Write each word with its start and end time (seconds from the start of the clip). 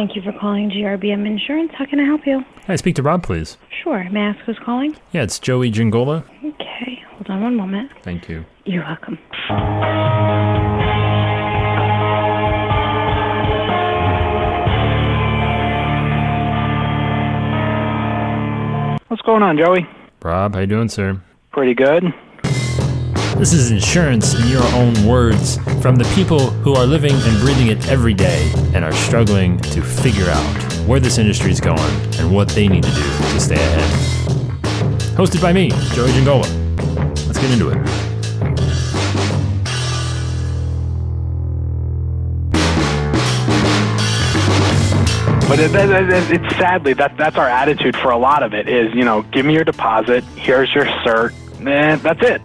Thank 0.00 0.16
you 0.16 0.22
for 0.22 0.32
calling 0.40 0.70
GRBM 0.70 1.26
Insurance. 1.26 1.72
How 1.76 1.84
can 1.84 2.00
I 2.00 2.04
help 2.04 2.22
you? 2.26 2.42
Can 2.64 2.72
I 2.72 2.76
speak 2.76 2.94
to 2.94 3.02
Rob, 3.02 3.22
please? 3.22 3.58
Sure. 3.82 4.08
May 4.08 4.20
I 4.20 4.28
ask 4.30 4.38
who's 4.46 4.58
calling? 4.58 4.96
Yeah, 5.12 5.24
it's 5.24 5.38
Joey 5.38 5.70
Giangola. 5.70 6.24
Okay. 6.42 7.02
Hold 7.10 7.28
on 7.28 7.42
one 7.42 7.54
moment. 7.54 7.90
Thank 8.02 8.26
you. 8.26 8.46
You're 8.64 8.82
welcome. 8.82 9.18
What's 19.08 19.20
going 19.20 19.42
on, 19.42 19.58
Joey? 19.58 19.86
Rob, 20.22 20.54
how 20.54 20.60
you 20.60 20.66
doing, 20.66 20.88
sir? 20.88 21.20
Pretty 21.52 21.74
good. 21.74 22.04
This 23.40 23.54
is 23.54 23.70
insurance 23.70 24.34
in 24.34 24.48
your 24.48 24.62
own 24.74 24.92
words 25.06 25.56
from 25.80 25.96
the 25.96 26.04
people 26.14 26.50
who 26.50 26.74
are 26.74 26.84
living 26.84 27.14
and 27.14 27.40
breathing 27.40 27.68
it 27.68 27.88
every 27.88 28.12
day 28.12 28.52
and 28.74 28.84
are 28.84 28.92
struggling 28.92 29.58
to 29.60 29.80
figure 29.80 30.28
out 30.28 30.62
where 30.86 31.00
this 31.00 31.16
industry 31.16 31.50
is 31.50 31.58
going 31.58 31.80
and 32.18 32.30
what 32.30 32.50
they 32.50 32.68
need 32.68 32.82
to 32.82 32.90
do 32.90 33.02
to 33.02 33.40
stay 33.40 33.54
ahead. 33.54 33.90
Hosted 35.16 35.40
by 35.40 35.54
me, 35.54 35.70
Joey 35.94 36.12
Giangola. 36.12 36.46
Let's 37.26 37.38
get 37.38 37.50
into 37.50 37.70
it. 37.70 37.78
But 45.48 45.60
it, 45.60 45.74
it, 45.74 46.12
it, 46.12 46.42
it's 46.42 46.56
sadly 46.56 46.92
that 46.92 47.16
that's 47.16 47.36
our 47.36 47.48
attitude 47.48 47.96
for 47.96 48.10
a 48.10 48.18
lot 48.18 48.42
of 48.42 48.52
it. 48.52 48.68
Is 48.68 48.94
you 48.94 49.06
know, 49.06 49.22
give 49.32 49.46
me 49.46 49.54
your 49.54 49.64
deposit. 49.64 50.24
Here's 50.36 50.74
your 50.74 50.84
cert. 50.84 51.32
Eh, 51.66 51.96
that's 51.96 52.22
it. 52.22 52.42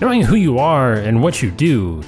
Knowing 0.00 0.22
who 0.22 0.36
you 0.36 0.58
are 0.58 0.94
and 0.94 1.22
what 1.22 1.42
you 1.42 1.50
do 1.50 2.02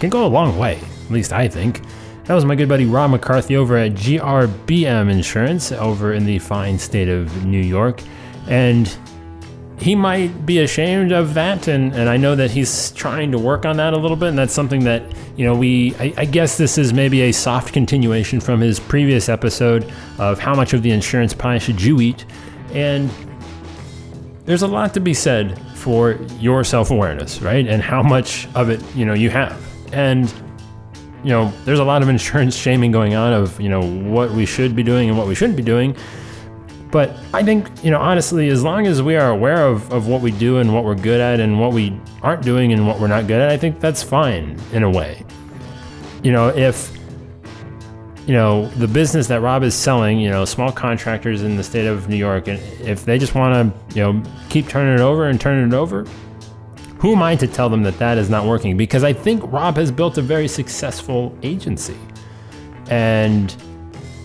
can 0.00 0.10
go 0.10 0.24
a 0.24 0.28
long 0.28 0.58
way, 0.58 0.78
at 1.04 1.10
least 1.10 1.32
I 1.32 1.48
think. 1.48 1.80
That 2.24 2.34
was 2.34 2.44
my 2.44 2.54
good 2.54 2.68
buddy 2.68 2.86
Rob 2.86 3.10
McCarthy 3.10 3.56
over 3.56 3.76
at 3.76 3.92
GRBM 3.94 5.10
Insurance 5.10 5.72
over 5.72 6.12
in 6.12 6.26
the 6.26 6.38
fine 6.38 6.78
state 6.78 7.08
of 7.08 7.44
New 7.44 7.60
York. 7.60 8.02
And 8.46 8.94
he 9.80 9.94
might 9.94 10.44
be 10.44 10.58
ashamed 10.58 11.10
of 11.10 11.34
that, 11.34 11.66
and, 11.66 11.94
and 11.94 12.08
I 12.08 12.18
know 12.18 12.36
that 12.36 12.50
he's 12.50 12.92
trying 12.92 13.32
to 13.32 13.38
work 13.38 13.64
on 13.64 13.78
that 13.78 13.94
a 13.94 13.96
little 13.96 14.16
bit, 14.16 14.28
and 14.28 14.38
that's 14.38 14.52
something 14.52 14.84
that, 14.84 15.02
you 15.36 15.44
know, 15.46 15.54
we, 15.54 15.94
I, 15.96 16.12
I 16.18 16.24
guess 16.26 16.58
this 16.58 16.76
is 16.76 16.92
maybe 16.92 17.22
a 17.22 17.32
soft 17.32 17.72
continuation 17.72 18.40
from 18.40 18.60
his 18.60 18.78
previous 18.78 19.28
episode 19.30 19.90
of 20.18 20.38
how 20.38 20.54
much 20.54 20.74
of 20.74 20.82
the 20.82 20.90
insurance 20.90 21.32
pie 21.32 21.58
should 21.58 21.80
you 21.80 22.00
eat. 22.00 22.26
And 22.74 23.10
there's 24.44 24.62
a 24.62 24.68
lot 24.68 24.92
to 24.94 25.00
be 25.00 25.14
said 25.14 25.58
for 25.80 26.12
your 26.38 26.62
self-awareness, 26.62 27.40
right? 27.40 27.66
And 27.66 27.82
how 27.82 28.02
much 28.02 28.46
of 28.54 28.68
it, 28.68 28.82
you 28.94 29.04
know, 29.04 29.14
you 29.14 29.30
have. 29.30 29.58
And 29.92 30.32
you 31.22 31.30
know, 31.30 31.52
there's 31.64 31.78
a 31.78 31.84
lot 31.84 32.02
of 32.02 32.08
insurance 32.08 32.56
shaming 32.56 32.90
going 32.90 33.14
on 33.14 33.32
of, 33.32 33.60
you 33.60 33.68
know, 33.68 33.82
what 33.82 34.30
we 34.30 34.46
should 34.46 34.74
be 34.74 34.82
doing 34.82 35.08
and 35.08 35.18
what 35.18 35.26
we 35.26 35.34
shouldn't 35.34 35.56
be 35.56 35.62
doing. 35.62 35.94
But 36.90 37.16
I 37.32 37.44
think, 37.44 37.68
you 37.84 37.90
know, 37.90 38.00
honestly, 38.00 38.48
as 38.48 38.64
long 38.64 38.86
as 38.86 39.02
we 39.02 39.16
are 39.16 39.30
aware 39.30 39.66
of, 39.66 39.92
of 39.92 40.08
what 40.08 40.22
we 40.22 40.32
do 40.32 40.58
and 40.58 40.74
what 40.74 40.84
we're 40.84 40.96
good 40.96 41.20
at 41.20 41.38
and 41.38 41.60
what 41.60 41.72
we 41.72 41.98
aren't 42.22 42.42
doing 42.42 42.72
and 42.72 42.86
what 42.86 42.98
we're 42.98 43.06
not 43.06 43.26
good 43.26 43.40
at, 43.40 43.48
I 43.48 43.56
think 43.56 43.80
that's 43.80 44.02
fine 44.02 44.58
in 44.72 44.82
a 44.82 44.90
way. 44.90 45.24
You 46.22 46.32
know, 46.32 46.48
if 46.48 46.90
you 48.26 48.34
know, 48.34 48.66
the 48.70 48.88
business 48.88 49.26
that 49.28 49.40
Rob 49.40 49.62
is 49.62 49.74
selling, 49.74 50.18
you 50.18 50.28
know, 50.28 50.44
small 50.44 50.70
contractors 50.72 51.42
in 51.42 51.56
the 51.56 51.64
state 51.64 51.86
of 51.86 52.08
New 52.08 52.16
York, 52.16 52.48
and 52.48 52.58
if 52.80 53.04
they 53.04 53.18
just 53.18 53.34
want 53.34 53.74
to, 53.74 53.96
you 53.98 54.02
know, 54.02 54.22
keep 54.48 54.68
turning 54.68 54.94
it 54.94 55.00
over 55.00 55.26
and 55.28 55.40
turning 55.40 55.66
it 55.66 55.74
over, 55.74 56.04
who 56.98 57.12
am 57.12 57.22
I 57.22 57.34
to 57.36 57.46
tell 57.46 57.68
them 57.68 57.82
that 57.84 57.98
that 57.98 58.18
is 58.18 58.28
not 58.28 58.44
working? 58.44 58.76
Because 58.76 59.04
I 59.04 59.12
think 59.12 59.42
Rob 59.50 59.76
has 59.76 59.90
built 59.90 60.18
a 60.18 60.22
very 60.22 60.46
successful 60.46 61.36
agency. 61.42 61.96
And, 62.90 63.54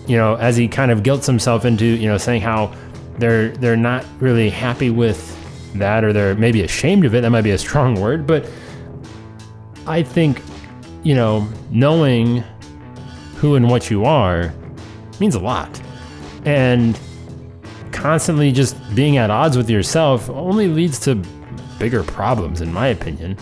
you 0.06 0.16
know, 0.16 0.34
as 0.36 0.56
he 0.56 0.68
kind 0.68 0.90
of 0.90 1.02
guilts 1.02 1.26
himself 1.26 1.64
into, 1.64 1.86
you 1.86 2.08
know, 2.08 2.18
saying 2.18 2.42
how 2.42 2.74
they're 3.18 3.48
they're 3.48 3.76
not 3.76 4.04
really 4.20 4.50
happy 4.50 4.90
with 4.90 5.32
that 5.78 6.04
or 6.04 6.12
they're 6.12 6.34
maybe 6.34 6.62
ashamed 6.62 7.04
of 7.06 7.14
it, 7.14 7.22
that 7.22 7.30
might 7.30 7.42
be 7.42 7.52
a 7.52 7.58
strong 7.58 7.98
word, 8.00 8.26
but 8.26 8.46
I 9.86 10.02
think, 10.02 10.42
you 11.02 11.14
know, 11.14 11.48
knowing 11.70 12.44
who 13.36 13.54
and 13.54 13.68
what 13.68 13.90
you 13.90 14.04
are 14.04 14.52
means 15.20 15.34
a 15.34 15.40
lot. 15.40 15.80
And 16.44 16.98
constantly 17.92 18.52
just 18.52 18.76
being 18.94 19.16
at 19.16 19.30
odds 19.30 19.56
with 19.56 19.70
yourself 19.70 20.28
only 20.30 20.68
leads 20.68 20.98
to 21.00 21.16
bigger 21.78 22.02
problems, 22.02 22.60
in 22.60 22.72
my 22.72 22.88
opinion. 22.88 23.36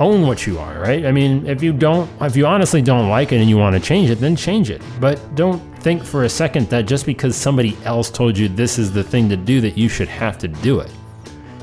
Own 0.00 0.26
what 0.26 0.46
you 0.46 0.58
are, 0.58 0.80
right? 0.80 1.06
I 1.06 1.12
mean, 1.12 1.46
if 1.46 1.62
you 1.62 1.72
don't, 1.72 2.10
if 2.20 2.36
you 2.36 2.46
honestly 2.46 2.82
don't 2.82 3.08
like 3.08 3.32
it 3.32 3.40
and 3.40 3.48
you 3.48 3.56
want 3.56 3.74
to 3.76 3.80
change 3.80 4.10
it, 4.10 4.16
then 4.16 4.34
change 4.34 4.70
it. 4.70 4.82
But 5.00 5.34
don't 5.36 5.60
think 5.78 6.02
for 6.04 6.24
a 6.24 6.28
second 6.28 6.68
that 6.70 6.86
just 6.86 7.06
because 7.06 7.36
somebody 7.36 7.76
else 7.84 8.10
told 8.10 8.36
you 8.36 8.48
this 8.48 8.78
is 8.78 8.92
the 8.92 9.04
thing 9.04 9.28
to 9.28 9.36
do, 9.36 9.60
that 9.60 9.78
you 9.78 9.88
should 9.88 10.08
have 10.08 10.36
to 10.38 10.48
do 10.48 10.80
it. 10.80 10.90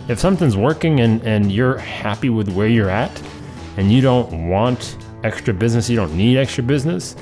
If 0.08 0.20
something's 0.20 0.56
working 0.56 1.02
and, 1.02 1.22
and 1.24 1.52
you're 1.52 1.78
happy 1.78 2.30
with 2.30 2.50
where 2.50 2.68
you're 2.68 2.90
at 2.90 3.22
and 3.78 3.92
you 3.92 4.02
don't 4.02 4.50
want 4.50 4.98
extra 5.24 5.54
business, 5.54 5.90
you 5.90 5.96
don't 5.96 6.16
need 6.16 6.38
extra 6.38 6.64
business, 6.64 7.16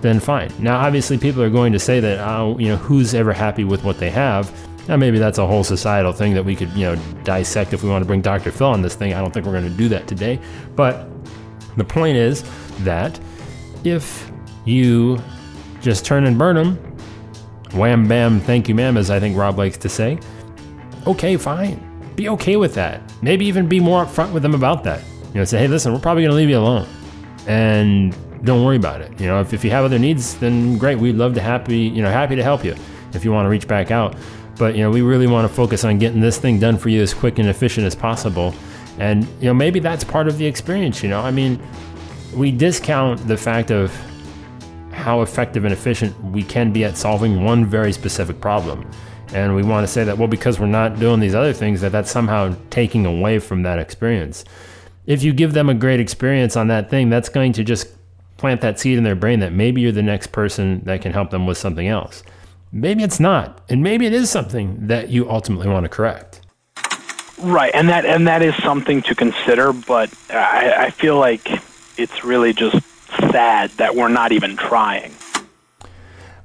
then 0.00 0.20
fine. 0.20 0.52
Now, 0.58 0.78
obviously, 0.78 1.18
people 1.18 1.42
are 1.42 1.50
going 1.50 1.72
to 1.72 1.78
say 1.78 2.00
that, 2.00 2.18
oh, 2.20 2.58
you 2.58 2.68
know, 2.68 2.76
who's 2.76 3.14
ever 3.14 3.32
happy 3.32 3.64
with 3.64 3.84
what 3.84 3.98
they 3.98 4.10
have? 4.10 4.52
Now, 4.88 4.96
maybe 4.96 5.18
that's 5.18 5.38
a 5.38 5.46
whole 5.46 5.64
societal 5.64 6.12
thing 6.12 6.34
that 6.34 6.44
we 6.44 6.54
could, 6.54 6.70
you 6.72 6.84
know, 6.84 6.96
dissect 7.24 7.72
if 7.72 7.82
we 7.82 7.90
want 7.90 8.02
to 8.02 8.06
bring 8.06 8.20
Dr. 8.20 8.52
Phil 8.52 8.68
on 8.68 8.82
this 8.82 8.94
thing. 8.94 9.14
I 9.14 9.20
don't 9.20 9.32
think 9.32 9.46
we're 9.46 9.52
going 9.52 9.64
to 9.64 9.76
do 9.76 9.88
that 9.88 10.06
today. 10.06 10.38
But 10.76 11.08
the 11.76 11.84
point 11.84 12.16
is 12.16 12.44
that 12.84 13.18
if 13.84 14.30
you 14.64 15.18
just 15.80 16.04
turn 16.04 16.24
and 16.24 16.38
burn 16.38 16.56
them, 16.56 16.76
wham 17.72 18.06
bam, 18.06 18.40
thank 18.40 18.68
you, 18.68 18.74
ma'am, 18.74 18.96
as 18.96 19.10
I 19.10 19.18
think 19.18 19.36
Rob 19.36 19.58
likes 19.58 19.76
to 19.78 19.88
say, 19.88 20.20
okay, 21.06 21.36
fine. 21.36 21.82
Be 22.14 22.28
okay 22.30 22.56
with 22.56 22.74
that. 22.74 23.02
Maybe 23.22 23.44
even 23.46 23.68
be 23.68 23.80
more 23.80 24.04
upfront 24.04 24.32
with 24.32 24.42
them 24.42 24.54
about 24.54 24.84
that. 24.84 25.02
You 25.28 25.40
know, 25.40 25.44
say, 25.44 25.58
hey, 25.58 25.68
listen, 25.68 25.92
we're 25.92 25.98
probably 25.98 26.22
going 26.22 26.30
to 26.30 26.36
leave 26.36 26.48
you 26.48 26.58
alone. 26.58 26.86
And 27.46 28.16
don't 28.44 28.64
worry 28.64 28.76
about 28.76 29.00
it. 29.00 29.20
You 29.20 29.26
know, 29.26 29.40
if, 29.40 29.52
if 29.52 29.64
you 29.64 29.70
have 29.70 29.84
other 29.84 29.98
needs, 29.98 30.36
then 30.36 30.78
great. 30.78 30.98
We'd 30.98 31.16
love 31.16 31.34
to 31.34 31.40
happy, 31.40 31.78
you 31.78 32.02
know, 32.02 32.10
happy 32.10 32.36
to 32.36 32.42
help 32.42 32.64
you 32.64 32.74
if 33.14 33.24
you 33.24 33.32
want 33.32 33.46
to 33.46 33.50
reach 33.50 33.68
back 33.68 33.90
out. 33.90 34.16
But 34.58 34.74
you 34.74 34.82
know, 34.82 34.90
we 34.90 35.02
really 35.02 35.26
want 35.26 35.48
to 35.48 35.54
focus 35.54 35.84
on 35.84 35.98
getting 35.98 36.20
this 36.20 36.38
thing 36.38 36.58
done 36.58 36.78
for 36.78 36.88
you 36.88 37.02
as 37.02 37.12
quick 37.12 37.38
and 37.38 37.48
efficient 37.48 37.86
as 37.86 37.94
possible. 37.94 38.54
And 38.98 39.24
you 39.40 39.46
know, 39.46 39.54
maybe 39.54 39.80
that's 39.80 40.04
part 40.04 40.28
of 40.28 40.38
the 40.38 40.46
experience. 40.46 41.02
You 41.02 41.10
know, 41.10 41.20
I 41.20 41.30
mean, 41.30 41.60
we 42.34 42.50
discount 42.50 43.26
the 43.28 43.36
fact 43.36 43.70
of 43.70 43.94
how 44.92 45.20
effective 45.20 45.64
and 45.64 45.72
efficient 45.72 46.18
we 46.24 46.42
can 46.42 46.72
be 46.72 46.84
at 46.84 46.96
solving 46.96 47.44
one 47.44 47.66
very 47.66 47.92
specific 47.92 48.40
problem. 48.40 48.90
And 49.32 49.54
we 49.54 49.62
want 49.62 49.86
to 49.86 49.92
say 49.92 50.04
that 50.04 50.16
well, 50.16 50.28
because 50.28 50.58
we're 50.58 50.66
not 50.66 50.98
doing 50.98 51.20
these 51.20 51.34
other 51.34 51.52
things, 51.52 51.80
that 51.82 51.92
that's 51.92 52.10
somehow 52.10 52.56
taking 52.70 53.04
away 53.04 53.38
from 53.38 53.62
that 53.64 53.78
experience. 53.78 54.44
If 55.06 55.22
you 55.22 55.32
give 55.32 55.52
them 55.52 55.68
a 55.68 55.74
great 55.74 56.00
experience 56.00 56.56
on 56.56 56.68
that 56.68 56.90
thing, 56.90 57.10
that's 57.10 57.28
going 57.28 57.52
to 57.54 57.64
just 57.64 57.88
plant 58.36 58.60
that 58.60 58.78
seed 58.78 58.98
in 58.98 59.04
their 59.04 59.14
brain 59.14 59.40
that 59.40 59.52
maybe 59.52 59.80
you're 59.80 59.92
the 59.92 60.02
next 60.02 60.28
person 60.28 60.82
that 60.84 61.00
can 61.00 61.12
help 61.12 61.30
them 61.30 61.46
with 61.46 61.56
something 61.56 61.86
else. 61.86 62.22
Maybe 62.72 63.02
it's 63.02 63.20
not, 63.20 63.62
and 63.68 63.82
maybe 63.82 64.06
it 64.06 64.12
is 64.12 64.28
something 64.28 64.88
that 64.88 65.08
you 65.08 65.30
ultimately 65.30 65.68
want 65.68 65.84
to 65.84 65.88
correct. 65.88 66.40
Right, 67.38 67.70
and 67.74 67.88
that 67.88 68.04
and 68.04 68.26
that 68.26 68.42
is 68.42 68.54
something 68.62 69.02
to 69.02 69.14
consider. 69.14 69.72
But 69.72 70.12
I, 70.30 70.86
I 70.86 70.90
feel 70.90 71.18
like 71.18 71.48
it's 71.98 72.24
really 72.24 72.52
just 72.52 72.76
sad 73.30 73.70
that 73.72 73.94
we're 73.94 74.08
not 74.08 74.32
even 74.32 74.56
trying. 74.56 75.12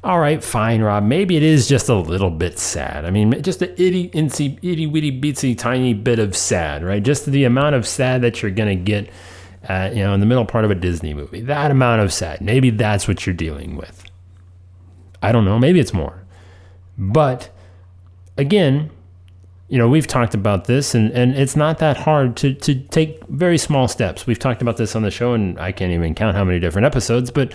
All 0.04 0.20
right, 0.20 0.44
fine, 0.44 0.82
Rob. 0.82 1.04
Maybe 1.04 1.38
it 1.38 1.44
is 1.44 1.68
just 1.68 1.88
a 1.88 1.94
little 1.94 2.32
bit 2.32 2.58
sad. 2.58 3.06
I 3.06 3.12
mean, 3.12 3.40
just 3.44 3.62
a 3.62 3.72
itty 3.80 4.10
incy, 4.10 4.58
itty 4.64 4.88
witty 4.88 5.22
beatsy 5.22 5.56
tiny 5.56 5.94
bit 5.94 6.18
of 6.18 6.36
sad, 6.36 6.84
right? 6.84 7.04
Just 7.04 7.28
the 7.28 7.44
amount 7.44 7.76
of 7.76 7.88
sad 7.88 8.24
that 8.24 8.42
you're 8.42 8.50
gonna 8.50 8.76
get, 8.76 9.10
at, 9.64 9.96
you 9.96 10.04
know, 10.04 10.16
in 10.16 10.20
the 10.20 10.26
middle 10.26 10.46
part 10.46 10.66
of 10.66 10.72
a 10.72 10.76
Disney 10.76 11.14
movie. 11.14 11.42
That 11.42 11.70
amount 11.70 12.02
of 12.02 12.12
sad. 12.12 12.42
Maybe 12.42 12.72
that's 12.72 13.08
what 13.08 13.28
you're 13.28 13.36
dealing 13.36 13.76
with. 13.76 14.04
I 15.22 15.32
don't 15.32 15.46
know. 15.46 15.60
Maybe 15.60 15.80
it's 15.80 15.94
more. 15.94 16.24
But 16.98 17.52
again, 18.38 18.90
you 19.68 19.78
know, 19.78 19.88
we've 19.88 20.08
talked 20.08 20.34
about 20.34 20.66
this, 20.66 20.96
and, 20.96 21.12
and 21.12 21.34
it's 21.36 21.56
not 21.56 21.78
that 21.78 21.96
hard 21.96 22.36
to, 22.38 22.54
to 22.56 22.76
take 22.76 23.24
very 23.28 23.58
small 23.58 23.88
steps. 23.88 24.26
We've 24.26 24.40
talked 24.40 24.64
about 24.64 24.78
this 24.78 24.96
on 24.96 25.04
the 25.04 25.12
show, 25.12 25.34
and 25.34 25.60
I 25.60 25.72
can't 25.72 25.94
even 25.94 26.16
count 26.16 26.36
how 26.36 26.44
many 26.44 26.60
different 26.60 26.88
episodes, 26.88 27.30
but 27.30 27.54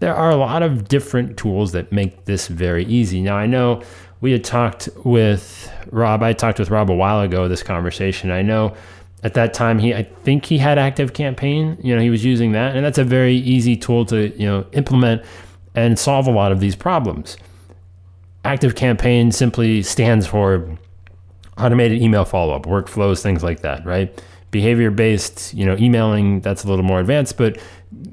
there 0.00 0.14
are 0.14 0.30
a 0.30 0.36
lot 0.36 0.62
of 0.62 0.88
different 0.88 1.36
tools 1.36 1.72
that 1.72 1.90
make 1.92 2.24
this 2.24 2.48
very 2.48 2.84
easy. 2.84 3.20
Now, 3.20 3.36
I 3.36 3.46
know 3.46 3.82
we 4.20 4.32
had 4.32 4.44
talked 4.44 4.88
with 5.04 5.72
Rob, 5.90 6.22
I 6.22 6.32
talked 6.32 6.58
with 6.58 6.70
Rob 6.70 6.90
a 6.90 6.94
while 6.94 7.20
ago, 7.20 7.48
this 7.48 7.62
conversation. 7.62 8.30
I 8.30 8.42
know 8.42 8.74
at 9.22 9.34
that 9.34 9.52
time 9.54 9.78
he 9.78 9.94
I 9.94 10.04
think 10.04 10.44
he 10.44 10.58
had 10.58 10.78
active 10.78 11.12
campaign, 11.12 11.76
you 11.82 11.94
know, 11.94 12.00
he 12.00 12.10
was 12.10 12.24
using 12.24 12.52
that, 12.52 12.76
and 12.76 12.84
that's 12.84 12.98
a 12.98 13.04
very 13.04 13.34
easy 13.34 13.76
tool 13.76 14.04
to, 14.06 14.28
you 14.38 14.46
know, 14.46 14.66
implement 14.72 15.22
and 15.74 15.98
solve 15.98 16.26
a 16.26 16.30
lot 16.30 16.52
of 16.52 16.60
these 16.60 16.76
problems. 16.76 17.36
Active 18.44 18.74
campaign 18.74 19.32
simply 19.32 19.82
stands 19.82 20.26
for 20.26 20.78
automated 21.58 22.00
email 22.00 22.24
follow-up, 22.24 22.66
workflows, 22.66 23.20
things 23.20 23.42
like 23.42 23.60
that, 23.60 23.84
right? 23.84 24.22
Behavior 24.50 24.90
based, 24.90 25.52
you 25.54 25.66
know, 25.66 25.76
emailing, 25.78 26.40
that's 26.40 26.64
a 26.64 26.68
little 26.68 26.84
more 26.84 27.00
advanced, 27.00 27.36
but 27.36 27.58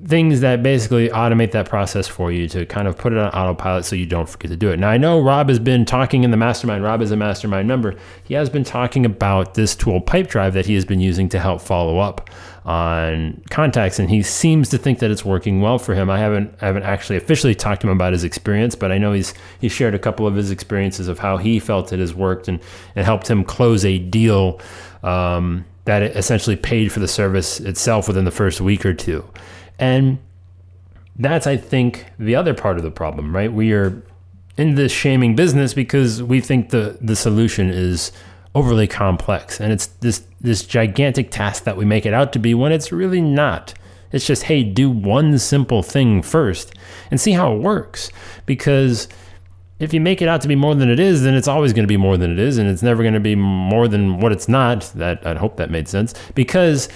things 0.05 0.41
that 0.41 0.63
basically 0.63 1.09
automate 1.09 1.51
that 1.51 1.67
process 1.67 2.07
for 2.07 2.31
you 2.31 2.47
to 2.47 2.65
kind 2.65 2.87
of 2.87 2.97
put 2.97 3.11
it 3.11 3.19
on 3.19 3.29
autopilot 3.29 3.83
so 3.83 3.95
you 3.95 4.05
don't 4.05 4.29
forget 4.29 4.49
to 4.49 4.57
do 4.57 4.69
it. 4.69 4.79
Now, 4.79 4.89
I 4.89 4.97
know 4.97 5.21
Rob 5.21 5.49
has 5.49 5.59
been 5.59 5.85
talking 5.85 6.23
in 6.23 6.31
the 6.31 6.37
mastermind. 6.37 6.83
Rob 6.83 7.01
is 7.01 7.11
a 7.11 7.17
mastermind 7.17 7.67
member. 7.67 7.95
He 8.23 8.33
has 8.33 8.49
been 8.49 8.63
talking 8.63 9.05
about 9.05 9.55
this 9.55 9.75
tool, 9.75 10.01
Pipedrive, 10.01 10.53
that 10.53 10.65
he 10.65 10.75
has 10.75 10.85
been 10.85 10.99
using 10.99 11.27
to 11.29 11.39
help 11.39 11.61
follow 11.61 11.99
up 11.99 12.29
on 12.65 13.41
contacts, 13.51 13.99
and 13.99 14.09
he 14.09 14.23
seems 14.23 14.69
to 14.69 14.77
think 14.77 14.99
that 14.99 15.11
it's 15.11 15.23
working 15.23 15.61
well 15.61 15.77
for 15.77 15.93
him. 15.93 16.09
I 16.09 16.17
haven't 16.17 16.55
I 16.61 16.65
haven't 16.65 16.83
actually 16.83 17.17
officially 17.17 17.53
talked 17.53 17.81
to 17.81 17.87
him 17.87 17.95
about 17.95 18.13
his 18.13 18.23
experience, 18.23 18.73
but 18.75 18.91
I 18.91 18.97
know 18.97 19.13
he's 19.13 19.33
he 19.61 19.69
shared 19.69 19.93
a 19.93 19.99
couple 19.99 20.25
of 20.25 20.35
his 20.35 20.49
experiences 20.49 21.07
of 21.07 21.19
how 21.19 21.37
he 21.37 21.59
felt 21.59 21.93
it 21.93 21.99
has 21.99 22.15
worked 22.15 22.47
and 22.47 22.59
and 22.95 23.05
helped 23.05 23.29
him 23.29 23.43
close 23.43 23.85
a 23.85 23.99
deal. 23.99 24.59
Um, 25.03 25.65
that 25.85 26.01
it 26.01 26.15
essentially 26.15 26.55
paid 26.55 26.91
for 26.91 26.99
the 26.99 27.07
service 27.07 27.59
itself 27.59 28.07
within 28.07 28.25
the 28.25 28.31
first 28.31 28.59
week 28.59 28.85
or 28.85 28.93
two. 28.93 29.23
And 29.79 30.19
that's, 31.15 31.47
I 31.47 31.57
think, 31.57 32.07
the 32.19 32.35
other 32.35 32.53
part 32.53 32.77
of 32.77 32.83
the 32.83 32.91
problem, 32.91 33.35
right? 33.35 33.51
We 33.51 33.71
are 33.73 34.01
in 34.57 34.75
this 34.75 34.91
shaming 34.91 35.35
business 35.35 35.73
because 35.73 36.21
we 36.21 36.41
think 36.41 36.69
the, 36.69 36.97
the 37.01 37.15
solution 37.15 37.69
is 37.69 38.11
overly 38.53 38.87
complex 38.87 39.59
and 39.59 39.73
it's 39.73 39.87
this 39.87 40.25
this 40.39 40.63
gigantic 40.63 41.29
task 41.29 41.65
that 41.65 41.75
we 41.75 41.83
make 41.83 42.05
it 42.05 42.13
out 42.13 42.31
to 42.31 42.39
be 42.39 42.53
when 42.53 42.71
it's 42.71 42.91
really 42.91 43.19
not. 43.19 43.73
It's 44.11 44.25
just, 44.25 44.43
hey, 44.43 44.63
do 44.63 44.89
one 44.89 45.37
simple 45.39 45.83
thing 45.83 46.21
first 46.21 46.73
and 47.11 47.19
see 47.19 47.31
how 47.31 47.53
it 47.53 47.59
works. 47.59 48.11
Because 48.45 49.09
if 49.79 49.93
you 49.93 49.99
make 49.99 50.21
it 50.21 50.27
out 50.27 50.41
to 50.41 50.47
be 50.47 50.55
more 50.55 50.73
than 50.73 50.89
it 50.89 50.99
is, 50.99 51.23
then 51.23 51.33
it's 51.33 51.47
always 51.47 51.73
going 51.73 51.83
to 51.83 51.87
be 51.87 51.97
more 51.97 52.17
than 52.17 52.31
it 52.31 52.39
is, 52.39 52.57
and 52.57 52.69
it's 52.69 52.83
never 52.83 53.03
going 53.03 53.13
to 53.13 53.19
be 53.19 53.35
more 53.35 53.87
than 53.87 54.19
what 54.19 54.31
it's 54.31 54.47
not. 54.47 54.91
That 54.95 55.25
I 55.25 55.35
hope 55.35 55.57
that 55.57 55.69
made 55.69 55.87
sense. 55.87 56.13
Because 56.33 56.87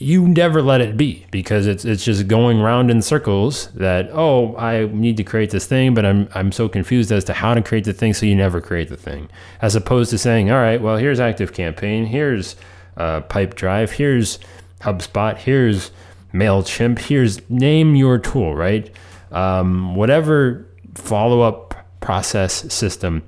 you 0.00 0.26
never 0.26 0.62
let 0.62 0.80
it 0.80 0.96
be 0.96 1.26
because 1.30 1.66
it's 1.66 1.84
it's 1.84 2.02
just 2.02 2.26
going 2.26 2.58
round 2.58 2.90
in 2.90 3.02
circles 3.02 3.66
that 3.72 4.08
oh 4.12 4.56
I 4.56 4.86
need 4.86 5.18
to 5.18 5.24
create 5.24 5.50
this 5.50 5.66
thing 5.66 5.92
but 5.92 6.06
I'm 6.06 6.26
I'm 6.34 6.52
so 6.52 6.70
confused 6.70 7.12
as 7.12 7.22
to 7.24 7.34
how 7.34 7.52
to 7.52 7.60
create 7.60 7.84
the 7.84 7.92
thing 7.92 8.14
so 8.14 8.24
you 8.24 8.34
never 8.34 8.62
create 8.62 8.88
the 8.88 8.96
thing. 8.96 9.28
As 9.60 9.76
opposed 9.76 10.10
to 10.10 10.18
saying 10.18 10.50
all 10.50 10.58
right 10.58 10.80
well 10.80 10.96
here's 10.96 11.20
active 11.20 11.52
campaign 11.52 12.06
here's 12.06 12.56
uh, 12.96 13.20
Pipedrive 13.20 13.90
here's 13.90 14.38
HubSpot 14.80 15.36
here's 15.36 15.90
Mailchimp 16.32 16.98
here's 16.98 17.48
name 17.50 17.94
your 17.94 18.18
tool 18.18 18.56
right? 18.56 18.90
Um, 19.30 19.94
whatever 19.94 20.66
follow 20.94 21.42
up 21.42 21.69
process 22.00 22.72
system 22.72 23.22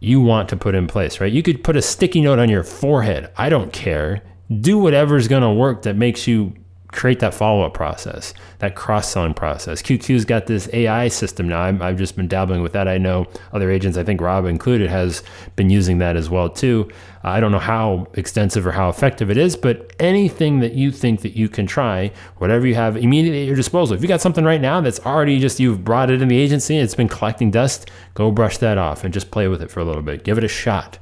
you 0.00 0.20
want 0.20 0.48
to 0.48 0.56
put 0.56 0.74
in 0.74 0.86
place 0.86 1.20
right? 1.20 1.32
You 1.32 1.42
could 1.42 1.62
put 1.62 1.76
a 1.76 1.82
sticky 1.82 2.22
note 2.22 2.38
on 2.38 2.48
your 2.48 2.64
forehead. 2.64 3.30
I 3.36 3.48
don't 3.48 3.72
care. 3.72 4.22
Do 4.60 4.78
whatever's 4.78 5.28
going 5.28 5.42
to 5.42 5.52
work 5.52 5.82
that 5.82 5.96
makes 5.96 6.26
you 6.26 6.54
create 6.92 7.20
that 7.20 7.32
follow 7.32 7.62
up 7.62 7.72
process, 7.72 8.34
that 8.58 8.74
cross 8.74 9.10
selling 9.10 9.34
process. 9.34 9.80
QQ's 9.80 10.24
got 10.24 10.46
this 10.46 10.68
AI 10.72 11.08
system 11.08 11.48
now. 11.48 11.62
i 11.62 11.72
have 11.72 11.98
just 11.98 12.16
been 12.16 12.26
dabbling 12.26 12.62
with 12.62 12.72
that. 12.72 12.88
I 12.88 12.98
know 12.98 13.26
other 13.52 13.70
agents, 13.70 13.96
I 13.96 14.02
think 14.02 14.20
Rob 14.20 14.44
included, 14.44 14.90
has 14.90 15.22
been 15.56 15.70
using 15.70 15.98
that 15.98 16.16
as 16.16 16.28
well 16.28 16.48
too. 16.48 16.90
I 17.22 17.38
don't 17.38 17.52
know 17.52 17.58
how 17.58 18.08
extensive 18.14 18.66
or 18.66 18.72
how 18.72 18.88
effective 18.88 19.30
it 19.30 19.36
is, 19.36 19.56
but 19.56 19.92
anything 20.00 20.60
that 20.60 20.72
you 20.72 20.90
think 20.90 21.20
that 21.20 21.36
you 21.36 21.48
can 21.48 21.66
try, 21.66 22.10
whatever 22.38 22.66
you 22.66 22.74
have 22.74 22.96
immediately 22.96 23.42
at 23.42 23.46
your 23.46 23.56
disposal. 23.56 23.94
If 23.94 24.02
you 24.02 24.08
got 24.08 24.20
something 24.20 24.44
right 24.44 24.60
now 24.60 24.80
that's 24.80 25.00
already 25.00 25.38
just 25.38 25.60
you've 25.60 25.84
brought 25.84 26.10
it 26.10 26.22
in 26.22 26.28
the 26.28 26.38
agency, 26.38 26.78
it's 26.78 26.94
been 26.94 27.08
collecting 27.08 27.50
dust, 27.50 27.90
go 28.14 28.30
brush 28.30 28.58
that 28.58 28.78
off 28.78 29.04
and 29.04 29.14
just 29.14 29.30
play 29.30 29.48
with 29.48 29.62
it 29.62 29.70
for 29.70 29.80
a 29.80 29.84
little 29.84 30.02
bit. 30.02 30.24
Give 30.24 30.38
it 30.38 30.44
a 30.44 30.48
shot. 30.48 30.98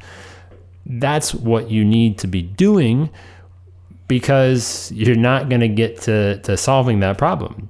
That's 0.85 1.35
what 1.35 1.71
you 1.71 1.85
need 1.85 2.19
to 2.19 2.27
be 2.27 2.43
doing 2.43 3.11
because 4.09 4.91
you're 4.93 5.15
not 5.15 5.49
going 5.49 5.61
to 5.61 5.69
get 5.69 6.01
to 6.03 6.39
to 6.41 6.57
solving 6.57 7.01
that 7.01 7.19
problem. 7.19 7.69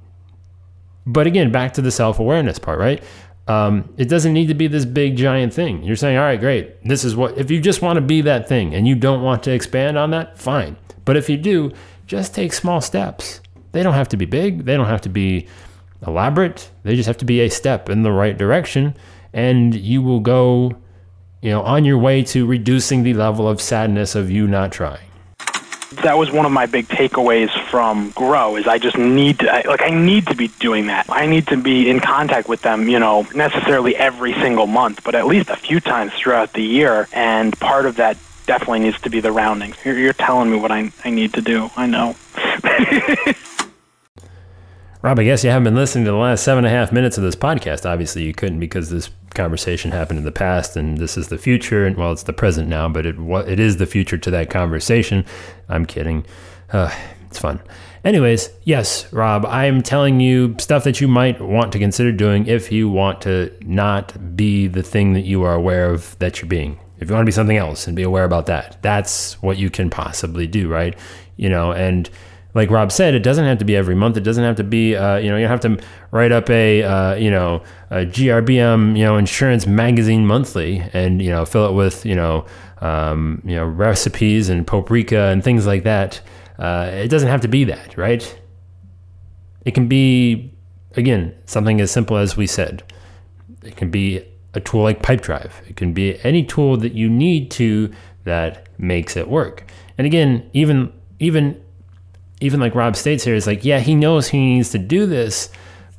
But 1.05 1.27
again, 1.27 1.51
back 1.51 1.73
to 1.73 1.81
the 1.81 1.91
self 1.91 2.19
awareness 2.19 2.57
part, 2.59 2.79
right? 2.79 3.03
Um, 3.47 3.91
it 3.97 4.09
doesn't 4.09 4.33
need 4.33 4.47
to 4.47 4.53
be 4.53 4.67
this 4.67 4.85
big 4.85 5.17
giant 5.17 5.53
thing. 5.53 5.83
You're 5.83 5.95
saying, 5.95 6.17
all 6.17 6.23
right, 6.23 6.39
great. 6.39 6.83
This 6.83 7.03
is 7.03 7.15
what, 7.15 7.35
if 7.35 7.49
you 7.49 7.59
just 7.59 7.81
want 7.81 7.97
to 7.97 8.01
be 8.01 8.21
that 8.21 8.47
thing 8.47 8.75
and 8.75 8.87
you 8.87 8.93
don't 8.93 9.23
want 9.23 9.41
to 9.43 9.51
expand 9.51 9.97
on 9.97 10.11
that, 10.11 10.37
fine. 10.37 10.77
But 11.03 11.17
if 11.17 11.31
you 11.31 11.37
do, 11.37 11.71
just 12.05 12.35
take 12.35 12.53
small 12.53 12.79
steps. 12.79 13.41
They 13.71 13.81
don't 13.81 13.95
have 13.95 14.09
to 14.09 14.17
be 14.17 14.25
big, 14.25 14.65
they 14.65 14.77
don't 14.77 14.85
have 14.85 15.01
to 15.01 15.09
be 15.09 15.47
elaborate. 16.05 16.69
They 16.83 16.95
just 16.95 17.07
have 17.07 17.17
to 17.17 17.25
be 17.25 17.41
a 17.41 17.49
step 17.49 17.89
in 17.89 18.03
the 18.03 18.11
right 18.11 18.37
direction. 18.37 18.95
And 19.33 19.73
you 19.73 20.03
will 20.03 20.19
go, 20.19 20.77
you 21.41 21.49
know, 21.49 21.63
on 21.63 21.85
your 21.85 21.97
way 21.97 22.21
to 22.25 22.45
reducing 22.45 23.01
the 23.01 23.15
level 23.15 23.49
of 23.49 23.59
sadness 23.59 24.13
of 24.13 24.29
you 24.29 24.47
not 24.47 24.71
trying 24.71 25.08
that 25.91 26.17
was 26.17 26.31
one 26.31 26.45
of 26.45 26.51
my 26.51 26.65
big 26.65 26.87
takeaways 26.87 27.49
from 27.69 28.11
Grow 28.11 28.55
is 28.55 28.67
I 28.67 28.77
just 28.77 28.97
need 28.97 29.39
to 29.39 29.51
I, 29.51 29.67
like 29.67 29.81
I 29.81 29.89
need 29.89 30.27
to 30.27 30.35
be 30.35 30.47
doing 30.59 30.87
that. 30.87 31.07
I 31.09 31.25
need 31.25 31.47
to 31.47 31.57
be 31.57 31.89
in 31.89 31.99
contact 31.99 32.47
with 32.47 32.61
them, 32.61 32.87
you 32.87 32.99
know, 32.99 33.27
necessarily 33.33 33.95
every 33.95 34.33
single 34.33 34.67
month, 34.67 35.03
but 35.03 35.15
at 35.15 35.25
least 35.25 35.49
a 35.49 35.55
few 35.55 35.79
times 35.79 36.13
throughout 36.13 36.53
the 36.53 36.63
year. 36.63 37.07
And 37.11 37.57
part 37.59 37.85
of 37.85 37.95
that 37.97 38.17
definitely 38.45 38.79
needs 38.79 38.99
to 39.01 39.09
be 39.09 39.19
the 39.19 39.31
rounding. 39.31 39.75
You're, 39.83 39.97
you're 39.97 40.13
telling 40.13 40.51
me 40.51 40.57
what 40.57 40.71
I 40.71 40.91
I 41.03 41.09
need 41.09 41.33
to 41.33 41.41
do. 41.41 41.69
I 41.75 41.87
know. 41.87 42.15
Rob, 45.01 45.17
I 45.17 45.23
guess 45.23 45.45
you 45.45 45.49
haven't 45.49 45.63
been 45.63 45.75
listening 45.75 46.03
to 46.05 46.11
the 46.11 46.17
last 46.17 46.43
seven 46.43 46.65
and 46.65 46.73
a 46.73 46.77
half 46.77 46.91
minutes 46.91 47.17
of 47.17 47.23
this 47.23 47.35
podcast. 47.35 47.89
Obviously, 47.89 48.23
you 48.23 48.33
couldn't 48.33 48.59
because 48.59 48.89
this 48.89 49.09
conversation 49.33 49.91
happened 49.91 50.19
in 50.19 50.25
the 50.25 50.31
past, 50.31 50.75
and 50.75 50.97
this 50.97 51.17
is 51.17 51.29
the 51.29 51.37
future. 51.37 51.85
And 51.85 51.95
well, 51.95 52.11
it's 52.11 52.23
the 52.23 52.33
present 52.33 52.67
now, 52.67 52.89
but 52.89 53.05
it 53.05 53.15
it 53.17 53.61
is 53.61 53.77
the 53.77 53.85
future 53.85 54.17
to 54.17 54.31
that 54.31 54.49
conversation. 54.49 55.23
I'm 55.69 55.85
kidding. 55.85 56.25
Uh, 56.73 56.93
it's 57.27 57.39
fun. 57.39 57.61
Anyways, 58.03 58.49
yes, 58.65 59.11
Rob, 59.13 59.45
I'm 59.45 59.81
telling 59.81 60.19
you 60.19 60.55
stuff 60.59 60.83
that 60.83 60.99
you 60.99 61.07
might 61.07 61.39
want 61.39 61.71
to 61.71 61.79
consider 61.79 62.11
doing 62.11 62.47
if 62.47 62.69
you 62.69 62.89
want 62.89 63.21
to 63.21 63.55
not 63.61 64.35
be 64.35 64.67
the 64.67 64.83
thing 64.83 65.13
that 65.13 65.23
you 65.23 65.43
are 65.43 65.53
aware 65.53 65.91
of 65.91 66.19
that 66.19 66.41
you're 66.41 66.49
being. 66.49 66.77
If 66.99 67.07
you 67.07 67.15
want 67.15 67.23
to 67.23 67.29
be 67.29 67.31
something 67.31 67.57
else 67.57 67.87
and 67.87 67.95
be 67.95 68.03
aware 68.03 68.25
about 68.25 68.47
that, 68.47 68.81
that's 68.81 69.41
what 69.41 69.57
you 69.57 69.69
can 69.69 69.89
possibly 69.89 70.45
do, 70.45 70.67
right? 70.67 70.97
You 71.37 71.47
know, 71.47 71.71
and 71.71 72.09
like 72.53 72.71
Rob 72.71 72.91
said, 72.91 73.13
it 73.13 73.19
doesn't 73.19 73.45
have 73.45 73.59
to 73.59 73.65
be 73.65 73.75
every 73.75 73.95
month. 73.95 74.17
It 74.17 74.23
doesn't 74.23 74.43
have 74.43 74.55
to 74.55 74.63
be, 74.63 74.95
uh, 74.95 75.17
you 75.17 75.29
know, 75.29 75.37
you 75.37 75.47
have 75.47 75.59
to 75.61 75.79
write 76.11 76.31
up 76.31 76.49
a, 76.49 76.81
uh, 76.81 77.15
you 77.15 77.29
know, 77.29 77.61
a 77.91 78.05
GRBM, 78.05 78.97
you 78.97 79.03
know, 79.03 79.17
insurance 79.17 79.67
magazine 79.67 80.25
monthly 80.25 80.79
and, 80.93 81.21
you 81.21 81.29
know, 81.29 81.45
fill 81.45 81.67
it 81.67 81.73
with, 81.73 82.05
you 82.05 82.15
know, 82.15 82.45
um, 82.81 83.41
you 83.45 83.55
know, 83.55 83.65
recipes 83.65 84.49
and 84.49 84.65
paprika 84.65 85.25
and 85.25 85.43
things 85.43 85.67
like 85.67 85.83
that. 85.83 86.21
Uh, 86.57 86.89
it 86.91 87.09
doesn't 87.09 87.29
have 87.29 87.41
to 87.41 87.47
be 87.47 87.63
that, 87.65 87.95
right? 87.97 88.39
It 89.63 89.75
can 89.75 89.87
be, 89.87 90.51
again, 90.95 91.35
something 91.45 91.79
as 91.79 91.91
simple 91.91 92.17
as 92.17 92.35
we 92.35 92.47
said. 92.47 92.81
It 93.63 93.75
can 93.75 93.91
be 93.91 94.25
a 94.55 94.59
tool 94.59 94.81
like 94.81 95.03
Pipedrive. 95.03 95.51
It 95.67 95.75
can 95.75 95.93
be 95.93 96.19
any 96.23 96.43
tool 96.43 96.77
that 96.77 96.93
you 96.93 97.09
need 97.09 97.51
to 97.51 97.93
that 98.23 98.67
makes 98.79 99.15
it 99.15 99.29
work. 99.29 99.65
And 99.97 100.07
again, 100.07 100.49
even 100.53 100.91
even 101.19 101.61
even 102.41 102.59
like 102.59 102.75
Rob 102.75 102.95
states 102.95 103.23
here, 103.23 103.35
is 103.35 103.47
like, 103.47 103.65
yeah, 103.65 103.79
he 103.79 103.95
knows 103.95 104.27
he 104.27 104.39
needs 104.39 104.69
to 104.71 104.77
do 104.77 105.05
this. 105.05 105.49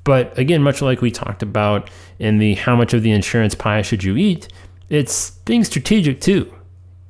But 0.04 0.36
again, 0.38 0.62
much 0.62 0.80
like 0.80 1.02
we 1.02 1.10
talked 1.10 1.42
about 1.42 1.90
in 2.18 2.38
the 2.38 2.54
how 2.54 2.74
much 2.74 2.94
of 2.94 3.02
the 3.02 3.12
insurance 3.12 3.54
pie 3.54 3.82
should 3.82 4.02
you 4.02 4.16
eat, 4.16 4.48
it's 4.88 5.30
being 5.30 5.64
strategic 5.64 6.20
too. 6.20 6.52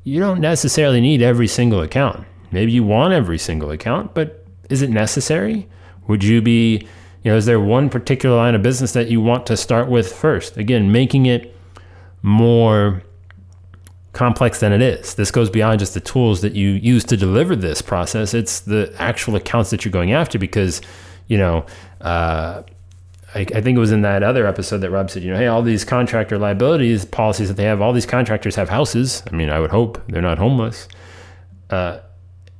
You 0.04 0.18
don't 0.18 0.40
necessarily 0.40 1.00
need 1.00 1.22
every 1.22 1.46
single 1.46 1.82
account. 1.82 2.26
Maybe 2.50 2.72
you 2.72 2.82
want 2.82 3.14
every 3.14 3.38
single 3.38 3.70
account, 3.70 4.14
but 4.14 4.44
is 4.68 4.82
it 4.82 4.90
necessary? 4.90 5.68
Would 6.08 6.24
you 6.24 6.42
be, 6.42 6.86
you 7.22 7.30
know, 7.30 7.36
is 7.36 7.46
there 7.46 7.60
one 7.60 7.88
particular 7.88 8.36
line 8.36 8.54
of 8.54 8.62
business 8.62 8.92
that 8.92 9.08
you 9.08 9.20
want 9.20 9.46
to 9.46 9.56
start 9.56 9.88
with 9.88 10.12
first? 10.12 10.56
Again, 10.56 10.90
making 10.90 11.26
it 11.26 11.56
more 12.22 13.02
complex 14.12 14.60
than 14.60 14.72
it 14.72 14.82
is. 14.82 15.14
This 15.14 15.30
goes 15.30 15.50
beyond 15.50 15.78
just 15.78 15.94
the 15.94 16.00
tools 16.00 16.40
that 16.40 16.54
you 16.54 16.70
use 16.70 17.04
to 17.04 17.16
deliver 17.16 17.54
this 17.54 17.80
process. 17.80 18.34
It's 18.34 18.60
the 18.60 18.92
actual 18.98 19.36
accounts 19.36 19.70
that 19.70 19.84
you're 19.84 19.92
going 19.92 20.12
after 20.12 20.38
because, 20.38 20.80
you 21.28 21.38
know, 21.38 21.64
uh, 22.00 22.62
I, 23.34 23.40
I, 23.40 23.60
think 23.60 23.76
it 23.76 23.78
was 23.78 23.92
in 23.92 24.02
that 24.02 24.24
other 24.24 24.46
episode 24.46 24.78
that 24.78 24.90
Rob 24.90 25.10
said, 25.10 25.22
you 25.22 25.30
know, 25.30 25.38
hey, 25.38 25.46
all 25.46 25.62
these 25.62 25.84
contractor 25.84 26.38
liabilities 26.38 27.04
policies 27.04 27.48
that 27.48 27.56
they 27.56 27.64
have, 27.64 27.80
all 27.80 27.92
these 27.92 28.06
contractors 28.06 28.56
have 28.56 28.68
houses. 28.68 29.22
I 29.30 29.36
mean, 29.36 29.50
I 29.50 29.60
would 29.60 29.70
hope 29.70 30.04
they're 30.08 30.20
not 30.22 30.38
homeless. 30.38 30.88
Uh, 31.68 32.00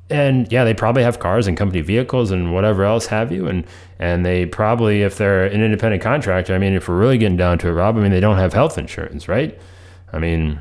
and 0.09 0.51
yeah, 0.53 0.65
they 0.65 0.75
probably 0.75 1.03
have 1.03 1.19
cars 1.19 1.47
and 1.47 1.57
company 1.57 1.81
vehicles 1.81 2.31
and 2.31 2.53
whatever 2.53 2.85
else 2.85 3.07
have 3.07 3.33
you. 3.33 3.49
And 3.49 3.65
and 3.99 4.25
they 4.25 4.47
probably, 4.47 5.03
if 5.03 5.17
they're 5.17 5.47
an 5.47 5.63
independent 5.63 6.03
contractor, 6.03 6.55
I 6.55 6.59
mean, 6.59 6.75
if 6.75 6.89
we're 6.89 6.99
really 6.99 7.19
getting 7.19 7.37
down 7.37 7.59
to 7.59 7.69
it, 7.69 7.73
Rob, 7.73 7.97
I 7.97 8.01
mean, 8.01 8.11
they 8.11 8.21
don't 8.21 8.39
have 8.39 8.53
health 8.53 8.79
insurance, 8.79 9.29
right? 9.29 9.59
I 10.13 10.19
mean, 10.19 10.61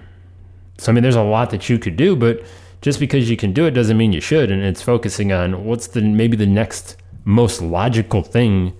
so 0.79 0.91
I 0.91 0.95
mean, 0.95 1.03
there's 1.03 1.15
a 1.15 1.23
lot 1.23 1.49
that 1.51 1.69
you 1.69 1.77
could 1.77 1.95
do, 1.95 2.15
but 2.15 2.43
just 2.81 2.99
because 2.99 3.29
you 3.29 3.37
can 3.37 3.51
do 3.53 3.65
it 3.65 3.71
doesn't 3.71 3.97
mean 3.97 4.13
you 4.13 4.21
should. 4.21 4.49
And 4.49 4.63
it's 4.63 4.81
focusing 4.81 5.31
on 5.31 5.65
what's 5.65 5.87
the 5.87 6.01
maybe 6.01 6.37
the 6.37 6.45
next 6.45 6.97
most 7.25 7.61
logical 7.61 8.23
thing, 8.23 8.73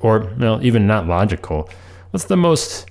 or 0.00 0.30
even 0.62 0.86
not 0.86 1.06
logical. 1.06 1.68
What's 2.10 2.26
the 2.26 2.36
most 2.36 2.86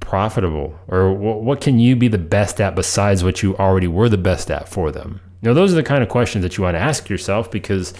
profitable, 0.00 0.78
or 0.88 1.12
what 1.12 1.60
can 1.60 1.78
you 1.78 1.96
be 1.96 2.08
the 2.08 2.18
best 2.18 2.60
at 2.60 2.74
besides 2.74 3.24
what 3.24 3.42
you 3.42 3.56
already 3.56 3.88
were 3.88 4.08
the 4.08 4.18
best 4.18 4.50
at 4.50 4.68
for 4.68 4.92
them? 4.92 5.20
Know, 5.42 5.54
those 5.54 5.72
are 5.72 5.76
the 5.76 5.82
kind 5.82 6.02
of 6.02 6.08
questions 6.08 6.42
that 6.42 6.56
you 6.56 6.64
want 6.64 6.74
to 6.74 6.80
ask 6.80 7.08
yourself 7.08 7.50
because, 7.50 7.94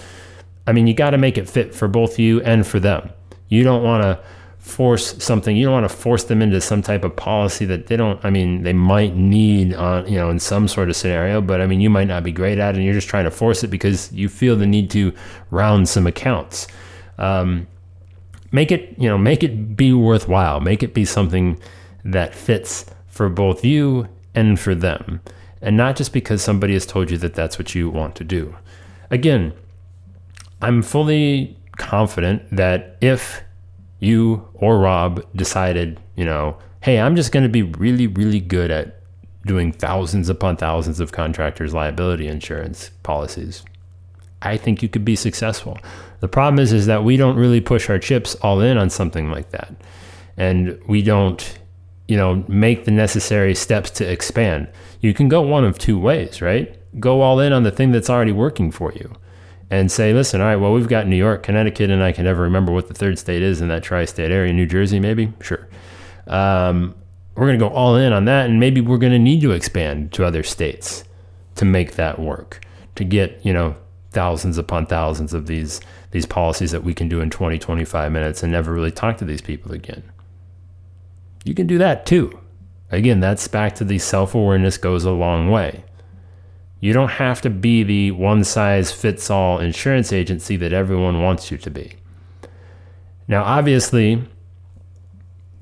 I 0.67 0.73
mean, 0.73 0.87
you 0.87 0.95
got 0.95 1.11
to 1.11 1.19
make 1.19 1.39
it 1.39 1.49
fit 1.49 1.75
for 1.75 1.87
both 1.87 2.19
you 2.19 2.41
and 2.43 2.67
for 2.67 2.81
them. 2.81 3.11
You 3.49 3.63
don't 3.63 3.85
want 3.85 4.03
to 4.03 4.21
force 4.67 5.23
something. 5.23 5.57
You 5.57 5.67
don't 5.67 5.75
want 5.75 5.89
to 5.89 5.97
force 5.97 6.25
them 6.25 6.43
into 6.43 6.61
some 6.61 6.83
type 6.83 7.05
of 7.05 7.15
policy 7.15 7.65
that 7.67 7.87
they 7.87 7.97
don't. 7.97 8.23
I 8.25 8.31
mean, 8.31 8.63
they 8.63 8.73
might 8.73 9.15
need 9.15 9.73
on 9.75 10.09
you 10.09 10.17
know 10.17 10.29
in 10.29 10.41
some 10.41 10.67
sort 10.67 10.91
of 10.91 10.97
scenario, 10.97 11.41
but 11.41 11.61
I 11.61 11.67
mean, 11.67 11.81
you 11.81 11.89
might 11.89 12.09
not 12.09 12.25
be 12.25 12.33
great 12.33 12.59
at 12.59 12.75
it, 12.75 12.79
and 12.79 12.85
you're 12.85 12.93
just 12.93 13.09
trying 13.09 13.25
to 13.25 13.31
force 13.31 13.63
it 13.63 13.69
because 13.69 14.13
you 14.13 14.29
feel 14.29 14.57
the 14.57 14.67
need 14.67 14.91
to 14.91 15.15
round 15.51 15.89
some 15.89 16.07
accounts. 16.07 16.67
Um, 17.17 17.69
make 18.51 18.73
it 18.73 18.99
you 18.99 19.09
know 19.09 19.17
make 19.17 19.45
it 19.45 19.77
be 19.77 19.93
worthwhile. 19.93 20.61
Make 20.61 20.83
it 20.83 20.93
be 20.93 21.05
something 21.05 21.61
that 22.05 22.35
fits 22.35 22.87
for 23.07 23.29
both 23.29 23.65
you 23.65 24.09
and 24.35 24.59
for 24.59 24.75
them, 24.75 25.21
and 25.63 25.77
not 25.77 25.95
just 25.95 26.13
because 26.13 26.43
somebody 26.43 26.73
has 26.73 26.85
told 26.85 27.13
you 27.13 27.19
that 27.19 27.35
that's 27.35 27.57
what 27.57 27.77
you 27.77 27.89
want 27.89 28.17
to 28.17 28.25
do. 28.25 28.57
Again, 29.13 29.53
I'm 30.61 30.83
fully 30.83 31.57
confident 31.77 32.43
that 32.51 32.97
if 33.01 33.43
you 33.99 34.49
or 34.55 34.79
Rob 34.79 35.25
decided, 35.35 36.01
you 36.15 36.25
know, 36.25 36.57
hey, 36.81 37.01
I'm 37.01 37.17
just 37.17 37.33
going 37.33 37.43
to 37.43 37.49
be 37.49 37.63
really, 37.63 38.07
really 38.07 38.41
good 38.41 38.71
at 38.71 39.01
doing 39.47 39.73
thousands 39.73 40.29
upon 40.29 40.57
thousands 40.57 41.01
of 41.01 41.13
contractors' 41.13 41.73
liability 41.73 42.27
insurance 42.27 42.91
policies, 43.03 43.65
I 44.43 44.57
think 44.57 44.83
you 44.83 44.89
could 44.89 45.05
be 45.05 45.17
successful. 45.17 45.79
The 46.21 46.29
problem 46.29 46.59
is, 46.59 46.73
is 46.73 46.87
that 46.87 47.05
we 47.05 47.17
don't 47.17 47.37
really 47.37 47.61
push 47.61 47.89
our 47.89 47.99
chips 47.99 48.35
all 48.37 48.61
in 48.61 48.77
on 48.77 48.91
something 48.91 49.31
like 49.31 49.51
that, 49.51 49.75
and 50.37 50.79
we 50.87 51.03
don't, 51.03 51.59
you 52.09 52.17
know, 52.17 52.45
make 52.49 52.85
the 52.85 52.91
necessary 52.91 53.55
steps 53.55 53.91
to 53.93 54.11
expand. 54.11 54.69
You 55.01 55.15
can 55.15 55.29
go 55.29 55.41
one 55.41 55.65
of 55.65 55.79
two 55.79 55.99
ways, 55.99 56.43
right? 56.43 56.77
Go 57.01 57.21
all 57.21 57.41
in 57.41 57.53
on 57.53 57.63
the 57.63 57.71
thing 57.71 57.93
that's 57.93 58.11
already 58.11 58.33
working 58.33 58.71
for 58.71 58.93
you 58.93 59.15
and 59.71 59.91
say, 59.91 60.13
listen, 60.13 60.41
all 60.41 60.47
right, 60.47 60.57
well, 60.57 60.73
we've 60.73 60.89
got 60.89 61.07
New 61.07 61.17
York, 61.17 61.43
Connecticut, 61.43 61.91
and 61.91 62.03
I 62.03 62.13
can 62.13 62.25
never 62.25 62.43
remember 62.43 62.73
what 62.73 62.89
the 62.89 62.95
third 62.95 63.19
state 63.19 63.43
is 63.43 63.61
in 63.61 63.69
that 63.69 63.83
tri 63.83 64.05
state 64.05 64.31
area, 64.31 64.53
New 64.53 64.67
Jersey, 64.67 65.01
maybe? 65.01 65.33
Sure. 65.41 65.69
Um, 66.27 66.95
we're 67.35 67.47
going 67.47 67.59
to 67.59 67.69
go 67.69 67.75
all 67.75 67.97
in 67.97 68.13
on 68.13 68.25
that, 68.27 68.49
and 68.49 68.61
maybe 68.61 68.81
we're 68.81 68.99
going 68.99 69.13
to 69.13 69.19
need 69.19 69.41
to 69.43 69.51
expand 69.53 70.13
to 70.13 70.25
other 70.25 70.43
states 70.43 71.05
to 71.57 71.65
make 71.65 71.97
that 71.97 72.19
work, 72.19 72.65
to 72.95 73.05
get, 73.05 73.45
you 73.45 73.53
know, 73.53 73.77
thousands 74.17 74.57
upon 74.57 74.87
thousands 74.87 75.35
of 75.35 75.47
these 75.47 75.79
these 76.11 76.25
policies 76.25 76.71
that 76.71 76.83
we 76.83 76.95
can 76.95 77.07
do 77.07 77.21
in 77.21 77.29
20 77.29 77.59
25 77.59 78.11
minutes 78.11 78.43
and 78.43 78.51
never 78.51 78.73
really 78.73 78.91
talk 78.91 79.19
to 79.19 79.27
these 79.27 79.43
people 79.43 79.73
again 79.73 80.03
you 81.45 81.55
can 81.55 81.67
do 81.67 81.77
that 81.77 82.07
too 82.07 82.41
again 82.91 83.21
that's 83.21 83.47
back 83.47 83.75
to 83.75 83.85
the 83.85 83.99
self-awareness 83.99 84.79
goes 84.79 85.05
a 85.05 85.11
long 85.11 85.51
way 85.51 85.85
you 86.81 86.93
don't 86.93 87.13
have 87.13 87.41
to 87.43 87.51
be 87.51 87.83
the 87.83 88.11
one 88.11 88.45
size 88.45 88.93
fits 88.93 89.31
all 89.31 89.59
insurance 89.59 90.13
agency 90.13 90.57
that 90.57 90.73
everyone 90.73 91.23
wants 91.23 91.51
you 91.51 91.59
to 91.59 91.71
be. 91.71 91.95
Now, 93.29 93.43
obviously, 93.45 94.23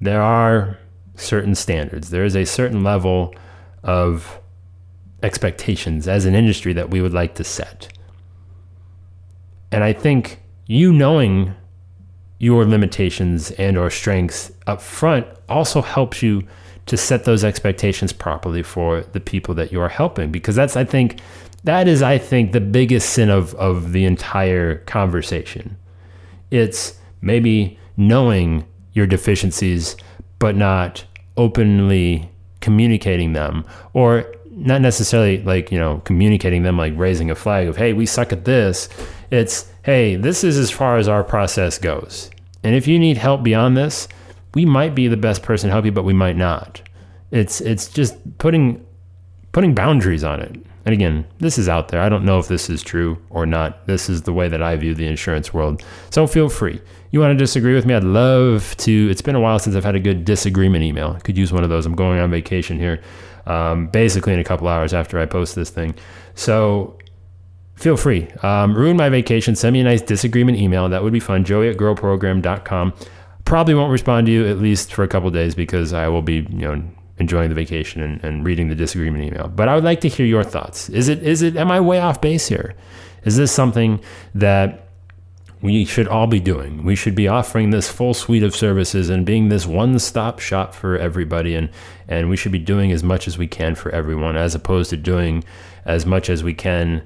there 0.01 0.21
are 0.21 0.79
certain 1.15 1.55
standards. 1.55 2.11
There 2.11 2.25
is 2.25 2.37
a 2.37 2.45
certain 2.45 2.83
level 2.83 3.35
of 3.83 4.41
expectations 5.23 6.07
as 6.09 6.27
an 6.27 6.35
industry 6.35 6.73
that 6.75 6.91
we 6.91 7.01
would 7.01 7.15
like 7.15 7.35
to 7.37 7.45
set. 7.45 7.97
And 9.73 9.83
I 9.83 9.93
think 9.93 10.43
you 10.67 10.93
knowing 10.93 11.55
your 12.39 12.65
limitations 12.65 13.51
and 13.53 13.79
or 13.79 13.89
strengths 13.91 14.53
up 14.67 14.83
front 14.83 15.27
also 15.49 15.81
helps 15.81 16.23
you 16.23 16.47
to 16.87 16.97
set 16.97 17.25
those 17.25 17.45
expectations 17.45 18.13
properly 18.13 18.63
for 18.63 19.03
the 19.13 19.21
people 19.21 19.55
that 19.55 19.73
you 19.73 19.81
are 19.81 19.89
helping. 19.89 20.31
Because 20.31 20.57
that's 20.57 20.77
i 20.77 20.85
think 20.85 21.21
that 21.65 21.89
is 21.89 22.03
i 22.03 22.19
think 22.19 22.53
the 22.53 22.61
biggest 22.61 23.11
sin 23.11 23.31
of 23.31 23.55
of 23.55 23.93
the 23.93 24.05
entire 24.05 24.77
conversation. 24.79 25.77
It's 26.51 26.99
maybe 27.21 27.79
knowing 27.97 28.65
your 28.93 29.07
deficiencies 29.07 29.97
but 30.39 30.57
not 30.57 31.05
openly 31.37 32.29
communicating 32.61 33.33
them 33.33 33.65
or 33.93 34.25
not 34.51 34.81
necessarily 34.81 35.43
like 35.43 35.73
you 35.73 35.79
know 35.79 36.01
communicating 36.05 36.63
them 36.63 36.79
like 36.79 36.93
raising 36.97 37.31
a 37.31 37.35
flag 37.35 37.67
of 37.67 37.77
hey 37.77 37.93
we 37.93 38.07
suck 38.07 38.33
at 38.33 38.45
this. 38.45 38.89
It's 39.31 39.71
hey 39.85 40.17
this 40.17 40.45
is 40.45 40.59
as 40.59 40.71
far 40.71 40.99
as 40.99 41.09
our 41.09 41.25
process 41.25 41.79
goes. 41.79 42.31
And 42.63 42.75
if 42.75 42.87
you 42.87 42.99
need 42.99 43.19
help 43.19 43.43
beyond 43.43 43.77
this 43.77 44.09
we 44.55 44.65
might 44.65 44.95
be 44.95 45.09
the 45.09 45.17
best 45.17 45.43
person 45.43 45.69
to 45.69 45.73
help 45.73 45.85
you, 45.85 45.93
but 45.93 46.05
we 46.05 46.13
might 46.13 46.37
not. 46.37 46.81
It's 47.31 47.61
it's 47.61 47.89
just 47.89 48.39
putting 48.39 48.85
putting 49.53 49.75
boundaries 49.75 50.25
on 50.25 50.41
it. 50.41 50.57
And 50.87 50.93
again, 50.93 51.25
this 51.39 51.57
is 51.57 51.69
out 51.69 51.89
there. 51.89 52.03
I 52.03 52.11
don't 52.11 52.25
know 52.25 52.39
if 52.39 52.49
this 52.49 52.69
is 52.69 52.83
true 52.83 53.19
or 53.31 53.47
not. 53.47 53.87
This 53.87 54.11
is 54.11 54.23
the 54.23 54.35
way 54.35 54.49
that 54.49 54.63
I 54.63 54.77
view 54.77 54.95
the 54.95 55.07
insurance 55.07 55.55
world. 55.55 55.83
So 56.11 56.27
feel 56.27 56.51
free. 56.51 56.81
You 57.11 57.21
want 57.21 57.31
to 57.31 57.43
disagree 57.43 57.75
with 57.75 57.87
me? 57.87 57.95
I'd 57.95 58.05
love 58.05 58.77
to. 58.79 59.09
It's 59.11 59.23
been 59.23 59.35
a 59.35 59.41
while 59.41 59.59
since 59.59 59.77
I've 59.77 59.85
had 59.85 59.95
a 59.95 60.01
good 60.01 60.25
disagreement 60.25 60.85
email. 60.85 61.15
I 61.17 61.21
could 61.21 61.39
use 61.39 61.53
one 61.53 61.65
of 61.65 61.71
those. 61.71 61.87
I'm 61.87 61.95
going 61.95 62.19
on 62.19 62.31
vacation 62.31 62.79
here, 62.79 63.01
um, 63.47 63.87
basically 63.87 64.35
in 64.35 64.41
a 64.41 64.45
couple 64.45 64.69
hours 64.69 64.93
after 64.93 65.19
I 65.19 65.25
post 65.25 65.55
this 65.55 65.71
thing. 65.71 65.95
So 66.35 66.99
feel 67.77 67.97
free. 67.97 68.29
Um, 68.43 68.75
ruin 68.75 68.97
my 68.97 69.09
vacation. 69.09 69.57
Send 69.57 69.73
me 69.73 69.81
a 69.81 69.85
nice 69.85 70.03
disagreement 70.03 70.59
email. 70.59 70.89
That 70.89 71.03
would 71.03 71.13
be 71.13 71.21
fun. 71.21 71.45
Joey 71.45 71.71
at 71.71 71.77
growprogram.com. 71.77 72.93
Probably 73.45 73.75
won't 73.75 73.93
respond 73.93 74.27
to 74.27 74.33
you 74.33 74.47
at 74.47 74.59
least 74.59 74.93
for 74.93 75.03
a 75.03 75.09
couple 75.09 75.31
days 75.31 75.55
because 75.55 75.93
I 75.93 76.09
will 76.09 76.23
be, 76.23 76.47
you 76.51 76.69
know, 76.69 76.83
enjoying 77.19 77.49
the 77.49 77.55
vacation 77.55 78.03
and, 78.03 78.23
and 78.25 78.45
reading 78.45 78.69
the 78.69 78.75
disagreement 78.75 79.25
email. 79.25 79.49
But 79.49 79.69
I 79.69 79.75
would 79.75 79.85
like 79.85 80.01
to 80.01 80.09
hear 80.09 80.27
your 80.27 80.45
thoughts. 80.45 80.89
Is 80.89 81.09
it 81.09 81.23
is 81.23 81.43
it 81.43 81.57
am 81.57 81.71
I 81.71 81.81
way 81.81 82.01
off 82.01 82.21
base 82.21 82.49
here? 82.49 82.75
Is 83.25 83.37
this 83.37 83.53
something 83.53 84.01
that 84.35 84.89
we 85.63 85.85
should 85.85 86.09
all 86.09 86.27
be 86.27 86.41
doing? 86.41 86.85
We 86.85 86.97
should 86.97 87.15
be 87.15 87.29
offering 87.29 87.71
this 87.71 87.89
full 87.89 88.13
suite 88.15 88.43
of 88.43 88.55
services 88.55 89.09
and 89.09 89.25
being 89.25 89.49
this 89.49 89.67
one-stop 89.67 90.39
shop 90.41 90.75
for 90.75 90.99
everybody 90.99 91.55
and 91.55 91.71
and 92.09 92.29
we 92.29 92.37
should 92.37 92.53
be 92.53 92.59
doing 92.59 92.93
as 92.93 93.03
much 93.03 93.29
as 93.29 93.39
we 93.39 93.47
can 93.47 93.75
for 93.75 93.91
everyone 93.91 94.37
as 94.37 94.55
opposed 94.55 94.91
to 94.91 94.97
doing 94.97 95.45
as 95.85 96.05
much 96.05 96.29
as 96.29 96.43
we 96.43 96.53
can 96.53 97.03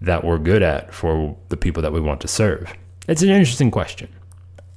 that 0.00 0.24
we're 0.24 0.38
good 0.38 0.62
at 0.62 0.94
for 0.94 1.36
the 1.48 1.56
people 1.56 1.82
that 1.82 1.92
we 1.92 2.00
want 2.00 2.20
to 2.20 2.28
serve. 2.28 2.72
It's 3.08 3.22
an 3.22 3.30
interesting 3.30 3.70
question. 3.70 4.08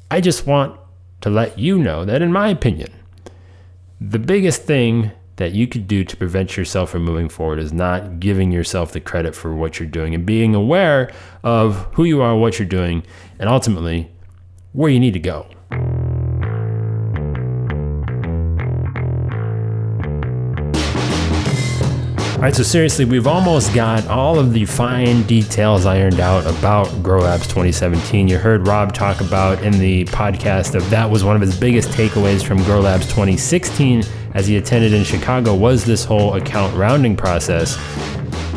I 0.10 0.20
just 0.20 0.48
want 0.48 0.81
to 1.22 1.30
let 1.30 1.58
you 1.58 1.78
know 1.78 2.06
that, 2.06 2.22
in 2.22 2.32
my 2.32 2.50
opinion, 2.50 2.92
the 4.00 4.20
biggest 4.20 4.64
thing 4.64 5.12
that 5.38 5.54
you 5.54 5.68
could 5.68 5.88
do 5.88 6.04
to 6.04 6.18
prevent 6.18 6.58
yourself 6.58 6.92
from 6.92 7.04
moving 7.04 7.30
forward 7.30 7.60
is 7.60 7.74
not 7.74 8.20
giving 8.20 8.52
yourself 8.52 8.92
the 8.92 9.00
credit 9.00 9.34
for 9.34 9.56
what 9.56 9.80
you're 9.80 9.90
doing 9.90 10.14
and 10.14 10.26
being 10.26 10.54
aware 10.54 11.12
of 11.44 11.88
who 11.94 12.04
you 12.04 12.22
are, 12.22 12.36
what 12.36 12.60
you're 12.60 12.68
doing, 12.68 13.04
and 13.40 13.50
ultimately 13.50 14.12
where 14.74 14.92
you 14.92 15.00
need 15.00 15.14
to 15.14 15.20
go. 15.20 15.48
All 22.42 22.46
right, 22.46 22.56
so 22.56 22.64
seriously, 22.64 23.06
we've 23.06 23.28
almost 23.28 23.72
got 23.72 24.08
all 24.08 24.40
of 24.40 24.52
the 24.52 24.66
fine 24.66 25.22
details 25.28 25.86
ironed 25.86 26.20
out 26.20 26.44
about 26.48 26.88
Grow 27.04 27.20
Labs 27.20 27.46
2017. 27.46 28.28
You 28.28 28.40
heard 28.40 28.66
Rob 28.66 28.96
talk 28.96 29.22
about 29.22 29.62
in 29.62 29.74
the 29.74 30.06
podcast 30.06 30.74
of 30.74 30.90
that 30.90 31.08
was 31.08 31.24
one 31.24 31.36
of 31.36 31.42
his 31.44 31.56
biggest 31.56 31.90
takeaways 31.90 32.44
from 32.44 32.58
Grow 32.64 32.80
Labs 32.80 33.06
2016 33.06 34.02
as 34.34 34.48
he 34.48 34.58
attended 34.58 34.92
in 34.92 35.04
Chicago 35.04 35.54
was 35.54 35.86
this 35.86 36.04
whole 36.04 36.34
account 36.34 36.76
rounding 36.76 37.16
process. 37.16 37.78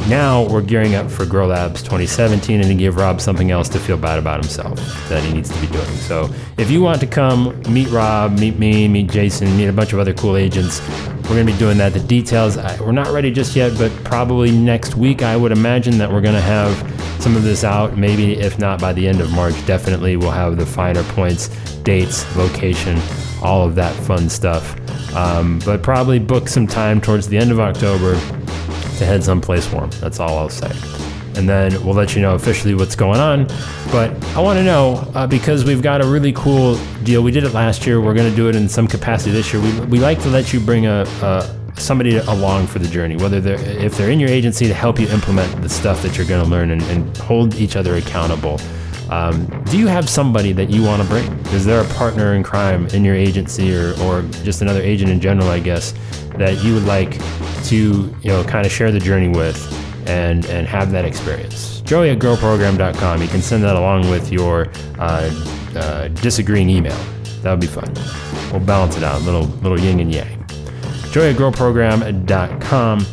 Now 0.09 0.47
we're 0.47 0.61
gearing 0.61 0.95
up 0.95 1.11
for 1.11 1.25
Grow 1.25 1.47
Labs 1.47 1.83
2017 1.83 2.61
and 2.61 2.69
to 2.69 2.75
give 2.75 2.97
Rob 2.97 3.23
something 3.23 3.51
else 3.51 3.71
to 3.71 3.79
feel 3.79 3.97
bad 3.97 4.19
about 4.19 4.39
himself 4.39 4.79
that 5.09 5.23
he 5.25 5.33
needs 5.33 5.49
to 5.49 5.59
be 5.63 5.67
doing. 5.69 5.87
So 5.97 6.29
if 6.59 6.71
you 6.71 6.83
want 6.83 7.01
to 7.01 7.07
come 7.07 7.59
meet 7.73 7.89
Rob, 7.89 8.39
meet 8.39 8.59
me, 8.59 8.87
meet 8.87 9.11
Jason, 9.11 9.57
meet 9.57 9.67
a 9.67 9.73
bunch 9.73 9.95
of 9.95 9.99
other 9.99 10.13
cool 10.13 10.37
agents, 10.37 10.87
we're 11.23 11.37
going 11.37 11.47
to 11.47 11.53
be 11.53 11.59
doing 11.59 11.79
that. 11.79 11.95
The 11.95 12.01
details, 12.01 12.59
we're 12.81 12.93
not 12.93 13.09
ready 13.15 13.31
just 13.31 13.57
yet, 13.57 13.79
but 13.79 13.91
probably 14.05 14.51
next 14.51 14.95
week, 14.95 15.23
I 15.23 15.39
would 15.39 15.53
imagine 15.53 15.97
that 15.97 16.13
we're 16.13 16.21
going 16.21 16.35
to 16.35 16.41
have 16.43 16.77
some 17.23 17.35
of 17.35 17.43
this 17.43 17.65
out. 17.65 17.97
Maybe 17.97 18.35
if 18.35 18.59
not 18.59 18.79
by 18.79 18.93
the 18.93 19.09
end 19.09 19.23
of 19.23 19.33
March, 19.33 19.55
definitely 19.65 20.19
we'll 20.19 20.33
have 20.33 20.59
the 20.59 20.67
finer 20.67 21.03
points, 21.03 21.49
dates, 21.77 22.37
location, 22.37 23.01
all 23.43 23.67
of 23.67 23.75
that 23.77 23.95
fun 24.05 24.29
stuff. 24.29 24.79
Um, 25.15 25.61
but 25.65 25.83
probably 25.83 26.19
book 26.19 26.47
some 26.47 26.67
time 26.67 27.01
towards 27.01 27.27
the 27.27 27.39
end 27.39 27.51
of 27.51 27.59
October 27.59 28.21
to 28.99 29.07
head 29.07 29.23
someplace 29.23 29.71
warm. 29.73 29.91
That's 30.01 30.21
all 30.21 30.39
I'll 30.39 30.49
say. 30.49 30.73
And 31.37 31.49
then 31.49 31.73
we'll 31.85 31.95
let 31.95 32.15
you 32.15 32.23
know 32.23 32.35
officially 32.35 32.75
what's 32.75 32.95
going 32.95 33.19
on. 33.19 33.47
But 33.91 34.13
I 34.37 34.41
want 34.41 34.59
to 34.59 34.65
know 34.65 35.11
uh, 35.15 35.27
because 35.27 35.65
we've 35.65 35.83
got 35.83 36.01
a 36.01 36.07
really 36.07 36.33
cool 36.33 36.77
deal. 37.03 37.23
We 37.23 37.33
did 37.33 37.45
it 37.45 37.53
last 37.53 37.87
year. 37.87 38.01
We're 38.01 38.15
going 38.15 38.31
to 38.31 38.37
do 38.37 38.49
it 38.49 38.55
in 38.55 38.69
some 38.69 38.87
capacity 38.87 39.33
this 39.33 39.53
year. 39.53 39.61
We, 39.63 39.81
we 39.87 39.99
like 39.99 40.21
to 40.23 40.29
let 40.29 40.53
you 40.53 40.61
bring 40.61 40.87
a, 40.87 41.03
a 41.23 41.61
somebody 41.77 42.17
along 42.17 42.67
for 42.69 42.79
the 42.79 42.89
journey, 42.89 43.17
whether 43.17 43.41
they're 43.41 43.59
if 43.59 43.97
they're 43.97 44.11
in 44.11 44.21
your 44.21 44.29
agency 44.29 44.67
to 44.69 44.75
help 44.75 44.99
you 45.01 45.09
implement 45.09 45.61
the 45.61 45.69
stuff 45.69 46.03
that 46.03 46.17
you're 46.17 46.27
going 46.27 46.45
to 46.45 46.49
learn 46.49 46.71
and, 46.71 46.83
and, 46.85 47.17
hold 47.17 47.55
each 47.55 47.77
other 47.77 47.97
accountable. 47.97 48.61
Um, 49.15 49.47
do 49.67 49.79
you 49.79 49.87
have 49.87 50.09
somebody 50.09 50.53
that 50.53 50.71
you 50.71 50.83
want 50.83 51.01
to 51.01 51.09
bring? 51.09 51.31
Is 51.55 51.65
there 51.65 51.81
a 51.81 51.85
partner 51.95 52.35
in 52.35 52.43
crime 52.43 52.89
in 52.89 53.05
your 53.05 53.15
agency 53.15 53.73
or, 53.77 53.95
or 54.01 54.23
just 54.43 54.61
another 54.61 54.83
agent 54.83 55.09
in 55.11 55.21
general, 55.21 55.49
I 55.49 55.61
guess, 55.61 55.95
that 56.37 56.65
you 56.65 56.75
would 56.75 56.85
like 56.85 57.21
to, 57.67 57.77
you 58.23 58.29
know, 58.29 58.43
kind 58.43 58.67
of 58.67 58.73
share 58.73 58.91
the 58.91 58.99
journey 58.99 59.29
with 59.29 59.57
and 60.09 60.45
and 60.47 60.67
have 60.67 60.91
that 60.91 61.05
experience. 61.05 61.81
Joey 61.83 62.11
at 62.11 62.19
growprogram.com. 62.19 63.23
You 63.23 63.29
can 63.29 63.41
send 63.41 63.63
that 63.63 63.77
along 63.77 64.11
with 64.11 64.33
your 64.33 64.73
uh, 64.99 65.31
uh, 65.77 66.09
disagreeing 66.09 66.69
email. 66.69 66.99
That 67.43 67.53
would 67.53 67.61
be 67.61 67.69
fun. 67.69 67.93
We'll 68.51 68.67
balance 68.67 68.97
it 68.97 69.05
out, 69.05 69.21
a 69.21 69.25
little 69.25 69.47
little 69.63 69.79
yin 69.79 70.01
and 70.01 70.13
yang. 70.13 70.45
Joey 71.13 71.29
at 71.29 71.37
growprogram.com 71.37 73.07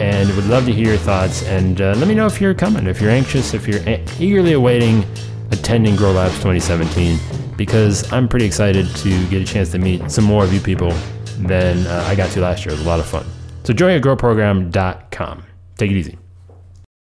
and 0.00 0.36
would 0.36 0.46
love 0.46 0.66
to 0.66 0.72
hear 0.72 0.88
your 0.88 0.98
thoughts. 0.98 1.44
And 1.44 1.80
uh, 1.80 1.94
let 1.96 2.06
me 2.08 2.14
know 2.14 2.26
if 2.26 2.42
you're 2.42 2.52
coming, 2.52 2.86
if 2.86 3.00
you're 3.00 3.10
anxious, 3.10 3.54
if 3.54 3.66
you're 3.66 3.80
a- 3.88 4.04
eagerly 4.20 4.52
awaiting 4.52 5.06
attending 5.50 5.96
Grow 5.96 6.12
Labs 6.12 6.34
2017, 6.36 7.18
because 7.56 8.10
I'm 8.12 8.28
pretty 8.28 8.46
excited 8.46 8.86
to 8.96 9.28
get 9.28 9.42
a 9.42 9.44
chance 9.44 9.70
to 9.72 9.78
meet 9.78 10.10
some 10.10 10.24
more 10.24 10.44
of 10.44 10.52
you 10.52 10.60
people 10.60 10.92
than 11.38 11.86
uh, 11.86 12.04
I 12.08 12.14
got 12.14 12.30
to 12.32 12.40
last 12.40 12.64
year. 12.64 12.74
It 12.74 12.78
was 12.78 12.86
a 12.86 12.88
lot 12.88 13.00
of 13.00 13.06
fun. 13.06 13.26
So 13.64 13.72
join 13.72 13.96
at 13.96 14.02
growprogram.com. 14.02 15.44
Take 15.76 15.90
it 15.90 15.96
easy. 15.96 16.18